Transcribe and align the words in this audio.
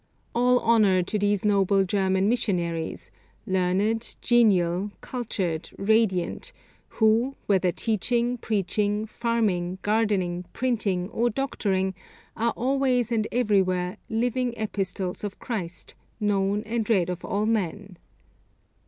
All 0.33 0.59
honour 0.61 1.03
to 1.03 1.19
these 1.19 1.45
noble 1.45 1.83
German 1.83 2.27
missionaries, 2.27 3.11
learned, 3.45 4.15
genial, 4.19 4.89
cultured, 4.99 5.69
radiant, 5.77 6.51
who, 6.97 7.35
whether 7.45 7.71
teaching, 7.71 8.39
preaching, 8.39 9.05
farming, 9.05 9.77
gardening, 9.83 10.45
printing, 10.53 11.07
or 11.09 11.29
doctoring, 11.29 11.93
are 12.35 12.53
always 12.57 13.11
and 13.11 13.27
everywhere 13.31 13.97
'living 14.09 14.55
epistles 14.57 15.23
of 15.23 15.37
Christ, 15.37 15.93
known 16.19 16.63
and 16.63 16.89
read 16.89 17.11
of 17.11 17.23
all 17.23 17.45
men!' 17.45 17.95